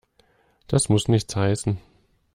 Das 0.65 0.89
muss 0.89 1.09
nichts 1.09 1.35
heißen. 1.35 1.77